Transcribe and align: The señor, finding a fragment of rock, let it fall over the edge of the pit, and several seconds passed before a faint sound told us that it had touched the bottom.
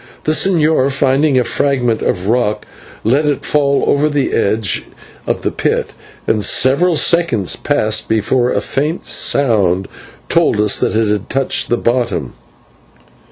The 0.23 0.31
señor, 0.31 0.91
finding 0.91 1.37
a 1.37 1.43
fragment 1.43 2.01
of 2.01 2.27
rock, 2.27 2.65
let 3.03 3.25
it 3.25 3.45
fall 3.45 3.83
over 3.85 4.09
the 4.09 4.33
edge 4.33 4.85
of 5.27 5.43
the 5.43 5.51
pit, 5.51 5.93
and 6.25 6.43
several 6.43 6.95
seconds 6.95 7.55
passed 7.55 8.09
before 8.09 8.51
a 8.51 8.61
faint 8.61 9.05
sound 9.05 9.87
told 10.27 10.59
us 10.59 10.79
that 10.79 10.95
it 10.95 11.07
had 11.09 11.29
touched 11.29 11.69
the 11.69 11.77
bottom. 11.77 12.33